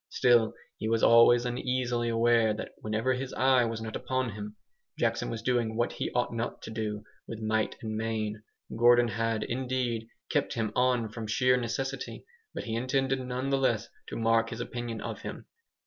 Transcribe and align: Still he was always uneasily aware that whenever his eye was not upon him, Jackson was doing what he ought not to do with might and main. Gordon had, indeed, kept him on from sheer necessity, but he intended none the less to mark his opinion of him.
Still 0.09 0.55
he 0.79 0.89
was 0.89 1.03
always 1.03 1.45
uneasily 1.45 2.09
aware 2.09 2.55
that 2.55 2.71
whenever 2.79 3.13
his 3.13 3.33
eye 3.33 3.65
was 3.65 3.83
not 3.83 3.95
upon 3.95 4.31
him, 4.31 4.55
Jackson 4.97 5.29
was 5.29 5.43
doing 5.43 5.75
what 5.75 5.91
he 5.91 6.09
ought 6.15 6.33
not 6.33 6.63
to 6.63 6.71
do 6.71 7.03
with 7.27 7.39
might 7.39 7.75
and 7.83 7.95
main. 7.95 8.41
Gordon 8.75 9.09
had, 9.09 9.43
indeed, 9.43 10.07
kept 10.31 10.55
him 10.55 10.71
on 10.75 11.09
from 11.09 11.27
sheer 11.27 11.55
necessity, 11.55 12.25
but 12.51 12.63
he 12.63 12.73
intended 12.75 13.19
none 13.19 13.51
the 13.51 13.59
less 13.59 13.89
to 14.07 14.15
mark 14.17 14.49
his 14.49 14.59
opinion 14.59 15.01
of 15.01 15.21
him. 15.21 15.45